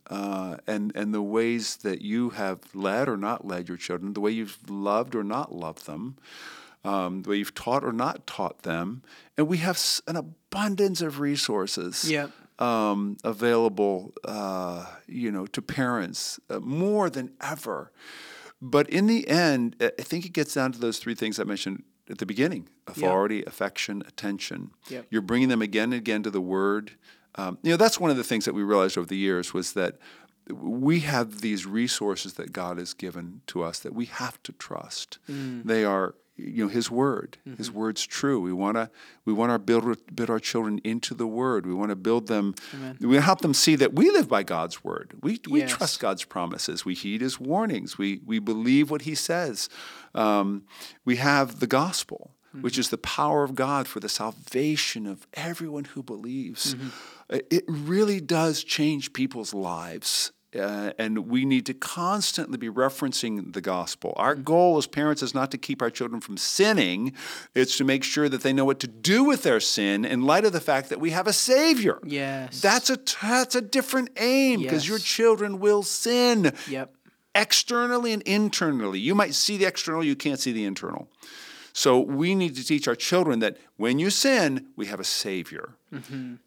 [0.10, 4.22] uh, and and the ways that you have led or not led your children, the
[4.22, 6.18] way you've loved or not loved them,
[6.84, 9.04] um, the way you've taught or not taught them,
[9.38, 12.32] and we have an abundance of resources Yep.
[12.60, 17.92] um, available, uh, you know, to parents uh, more than ever.
[18.62, 21.84] But in the end, I think it gets down to those three things I mentioned
[22.10, 24.72] at the beginning: authority, affection, attention.
[24.90, 25.06] Yep.
[25.12, 26.94] You're bringing them again and again to the Word.
[27.36, 29.74] Um, you know, that's one of the things that we realized over the years was
[29.74, 29.98] that
[30.52, 35.18] we have these resources that God has given to us that we have to trust.
[35.28, 37.38] They are you know his word.
[37.58, 38.42] His word's true.
[38.42, 38.90] We want to
[39.24, 41.66] we want to build build our children into the word.
[41.66, 42.56] We want to build them
[43.00, 45.14] we help them see that we live by god's word.
[45.22, 45.72] We, we Yes.
[45.72, 46.84] trust god's promises.
[46.84, 47.98] We heed his warnings.
[48.00, 49.70] We we believe what he says.
[50.16, 50.64] Um,
[51.06, 55.86] we have the gospel which is the power of god for the salvation of everyone
[55.86, 56.76] who believes.
[56.76, 56.80] It
[57.50, 63.62] it really does change people's lives uh, and we need to constantly be referencing the
[63.62, 64.14] gospel.
[64.18, 67.14] Our goal as parents is not to keep our children from sinning,
[67.56, 70.46] it's to make sure that they know what to do with their sin in light
[70.46, 72.00] of the fact that we have a Savior.
[72.04, 72.62] Yes.
[72.62, 76.94] That's a, that's a different aim because your children will sin Yep.
[77.34, 79.00] externally and internally.
[79.00, 81.08] You might see the external, you can't see the internal.
[81.74, 85.76] So we need to teach our children that when you sin, we have a Savior.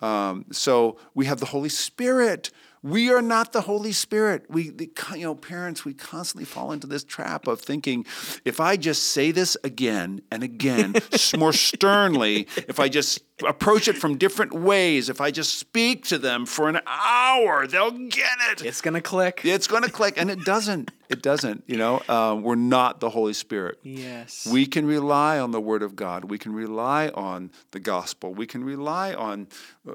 [0.01, 2.51] Um, so we have the Holy Spirit.
[2.87, 4.45] We are not the Holy Spirit.
[4.49, 8.07] We, the, you know, parents, we constantly fall into this trap of thinking,
[8.45, 10.95] if I just say this again and again,
[11.37, 16.19] more sternly, if I just approach it from different ways, if I just speak to
[16.19, 18.65] them for an hour, they'll get it.
[18.65, 19.41] It's gonna click.
[19.43, 20.93] It's going to click, and it doesn't.
[21.09, 21.65] It doesn't.
[21.67, 23.79] You know, uh, we're not the Holy Spirit.
[23.83, 24.47] Yes.
[24.47, 26.27] We can rely on the Word of God.
[26.27, 28.33] We can rely on the gospel.
[28.33, 29.49] We can rely on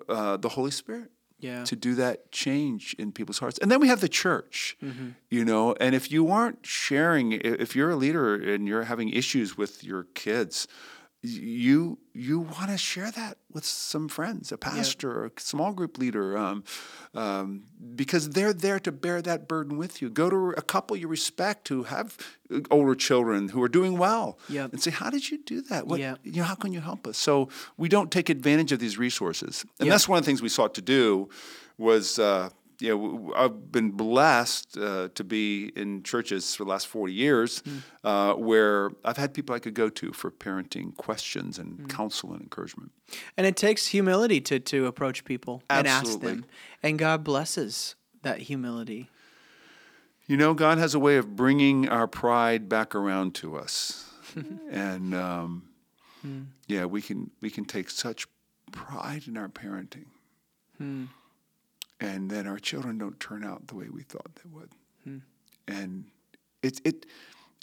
[0.10, 1.10] uh, the Holy Spirit
[1.42, 1.64] Yeah.
[1.66, 3.58] to do that change in people's hearts.
[3.60, 5.10] And then we have the church, mm-hmm.
[5.30, 5.74] you know.
[5.80, 10.04] And if you aren't sharing, if you're a leader and you're having issues with your
[10.14, 10.68] kids,
[11.24, 15.98] you you want to share that with some friends, a pastor, or a small group
[15.98, 16.64] leader, um,
[17.14, 17.64] um,
[17.96, 20.10] because they're there to bear that burden with you.
[20.10, 22.18] Go to a couple you respect who have
[22.54, 24.74] uh, older children who are doing well, Yep.
[24.74, 25.86] and say, "How did you do that?
[25.88, 26.20] What, Yep.
[26.24, 29.64] you know, how can you help us?" So we don't take advantage of these resources,
[29.80, 31.30] and that's one of the things we sought to do.
[31.78, 32.50] Was uh,
[32.82, 37.62] you know, I've been blessed uh, to be in churches for the last 40 years
[38.04, 42.42] uh, where I've had people I could go to for parenting questions and counsel and
[42.42, 42.92] encouragement.
[43.38, 46.46] And it takes humility to to approach people and ask them.
[46.82, 49.10] And God blesses that humility.
[50.28, 54.06] You know, God has a way of bringing our pride back around to us,
[54.72, 55.64] and um,
[56.68, 58.28] yeah, we can we can take such
[58.72, 60.06] pride in our parenting,
[62.02, 64.72] and then our children don't turn out the way we thought they would,
[65.04, 65.20] hmm.
[65.68, 66.06] and
[66.62, 67.06] it it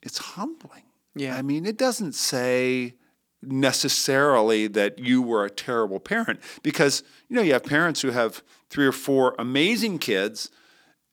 [0.03, 0.85] it's humbling.
[1.15, 1.37] Yeah.
[1.37, 2.95] I mean, it doesn't say
[3.43, 8.43] necessarily that you were a terrible parent because you know you have parents who have
[8.71, 10.51] three or four amazing kids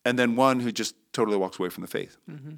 [0.04, 2.18] and then one who just totally walks away from the faith.
[2.30, 2.56] Mm-hmm.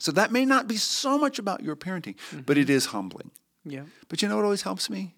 [0.00, 2.40] So that may not be so much about your parenting, mm-hmm.
[2.40, 3.30] but it is humbling.
[3.64, 3.84] Yeah.
[4.08, 5.14] But you know what always helps me?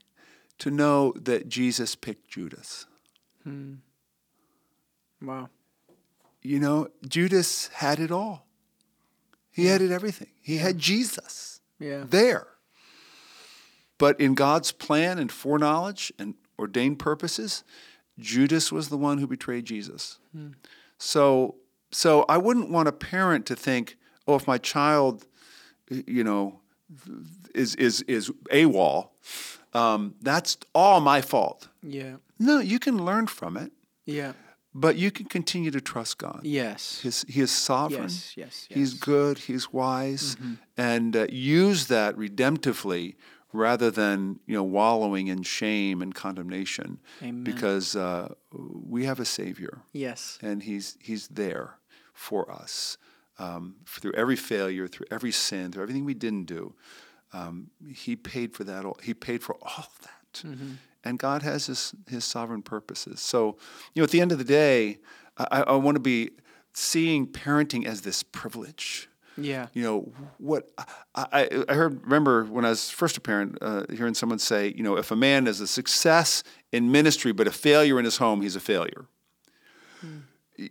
[0.61, 2.87] To know that Jesus picked Judas.
[3.43, 3.75] Hmm.
[5.23, 5.49] Wow.
[6.43, 8.47] You know, Judas had it all.
[9.51, 10.29] He had it everything.
[10.43, 12.05] He had Jesus Yeah.
[12.07, 12.49] there.
[13.99, 17.65] But in God's plan and foreknowledge and ordained purposes,
[18.19, 20.19] Judas was the one who betrayed Jesus.
[20.99, 21.57] So,
[21.91, 23.97] so I wouldn't want a parent to think,
[24.29, 25.27] oh, if my child,
[25.91, 26.61] you know,
[27.55, 29.09] is is is AWOL,
[29.75, 31.69] um, that's all my fault.
[31.83, 32.17] Yeah.
[32.39, 33.73] No, you can learn from it,
[34.05, 34.33] Yeah.
[34.81, 36.41] But you can continue to trust God.
[36.43, 37.01] Yes.
[37.01, 38.03] His, he is sovereign.
[38.03, 38.35] Yes.
[38.37, 38.67] Yes.
[38.71, 39.39] He's good.
[39.39, 40.37] He's wise,
[40.77, 43.15] and uh, use that redemptively
[43.53, 46.99] rather than you know wallowing in shame and condemnation.
[47.23, 47.45] Amen.
[47.45, 50.39] Because uh, we have a Savior, Yes.
[50.43, 51.79] and He's He's there
[52.13, 52.99] for us
[53.39, 56.75] um, through every failure, through every sin, through everything we didn't do.
[57.33, 58.85] Um, he paid for that.
[58.85, 60.45] All, he paid for all of that,
[61.07, 63.21] and God has His His sovereign purposes.
[63.21, 63.57] So
[63.95, 64.99] you know, at the end of the day,
[65.39, 66.31] I, I want to be
[66.73, 69.09] seeing parenting as this privilege.
[69.39, 69.69] Yeah.
[69.75, 70.71] You know what
[71.15, 72.03] I, I, heard.
[72.05, 75.17] Remember when I was first a parent, uh, hearing someone say, you know, if a
[75.17, 76.43] man is a success
[76.73, 79.07] in ministry but a failure in his home, he's a failure.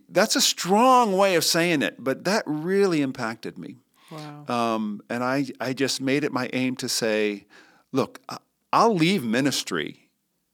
[0.08, 3.76] That's a strong way of saying it, but that really impacted me.
[4.10, 4.46] Wow.
[4.48, 7.46] Um, and I, I just made it my aim to say,
[7.92, 8.20] look,
[8.72, 10.05] I'll leave ministry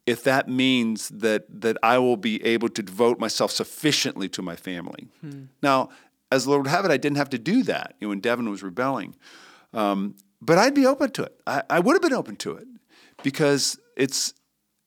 [0.07, 4.57] if that means that that I will be able to devote myself sufficiently to my
[4.57, 5.09] family.
[5.62, 5.91] Now,
[6.31, 8.21] as the Lord would have it, I didn't have to do that you know, when
[8.21, 9.15] Devin was rebelling.
[9.73, 11.41] Um, but I'd be open to it.
[11.47, 12.67] I, I would have been open to it
[13.23, 14.35] because it's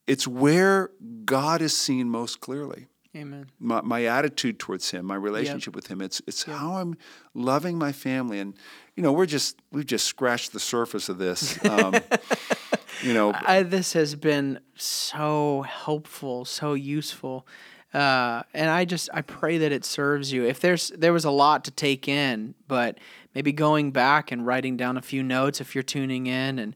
[0.08, 0.92] it's where
[1.24, 3.48] God is seen most clearly Amen.
[3.60, 6.02] my, my attitude towards him, my relationship with him.
[6.02, 6.98] It's it's how I'm
[7.34, 8.56] loving my family, and
[8.96, 11.64] you know we're just we've just scratched the surface of this.
[11.66, 11.96] Um,
[13.02, 17.48] you know, I, this has been so helpful, so useful.
[17.94, 20.46] Uh, and I just I pray that it serves you.
[20.46, 22.98] If there's there was a lot to take in, but
[23.34, 26.76] maybe going back and writing down a few notes if you're tuning in, and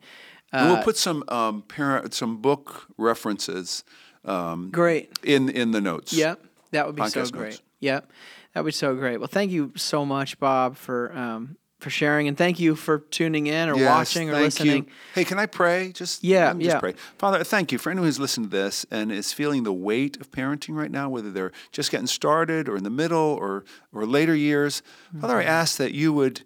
[0.52, 3.84] And we'll put some um, parent, some book references
[4.26, 5.12] um, great.
[5.24, 6.14] in in the notes.
[6.14, 7.50] Yep, that would be so great.
[7.50, 7.62] notes.
[7.82, 8.12] Yep,
[8.54, 9.18] that would be so great.
[9.18, 13.48] Well, thank you so much, Bob, for um, for sharing, and thank you for tuning
[13.48, 14.84] in or Yes, watching or listening.
[14.86, 14.92] You.
[15.16, 15.92] Hey, can I pray?
[15.94, 16.80] Just Yeah, me just yeah.
[16.80, 16.94] pray.
[17.18, 20.30] Father, thank you for anyone who's listened to this and is feeling the weight of
[20.32, 23.64] parenting right now, whether they're just getting started or in the middle or
[23.94, 24.82] or later years.
[25.22, 25.48] Father, Mm-hmm.
[25.48, 26.42] I ask that you would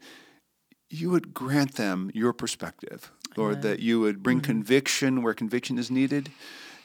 [0.89, 4.51] you would grant them your perspective, Lord, that you would bring Mm-hmm.
[4.51, 6.29] conviction where conviction is needed.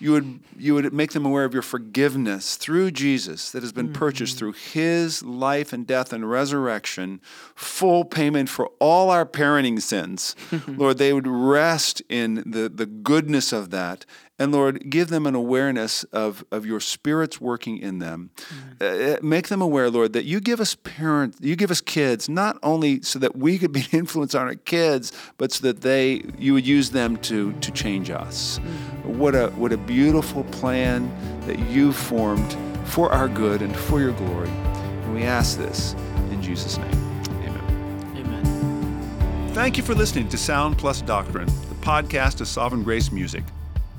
[0.00, 3.92] You would you would make them aware of your forgiveness through Jesus that has been
[3.92, 4.38] purchased Mm-hmm.
[4.38, 7.20] through his life and death and resurrection,
[7.54, 10.36] full payment for all our parenting sins.
[10.68, 14.04] Lord, they would rest in the, the goodness of that.
[14.40, 18.30] And Lord, give them an awareness of, of your spirit's working in them.
[18.78, 18.80] Mm.
[18.80, 22.28] Uh, uh, make them aware, Lord, that you give us parents, you give us kids,
[22.28, 25.80] not only so that we could be an influence on our kids, but so that
[25.80, 28.60] they you would use them to to change us.
[28.60, 29.16] Mm.
[29.16, 31.10] What a what a beautiful plan
[31.46, 34.50] that you formed for our good and for your glory.
[34.50, 35.94] And we ask this
[36.30, 37.22] in Jesus' name.
[37.42, 38.14] Amen.
[38.16, 39.50] Amen.
[39.52, 43.42] Thank you for listening to Sound Plus Doctrine, the podcast of Sovereign Grace Music.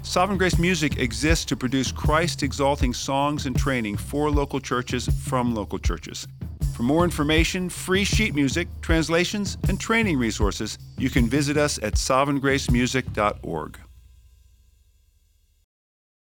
[0.02, 5.54] Sovereign Grace Music exists to produce Christ exalting songs and training for local churches from
[5.54, 6.28] local churches.
[6.76, 11.94] For more information, free sheet music, translations, and training resources, you can visit us at
[11.96, 13.80] sovereigngracemusic.org.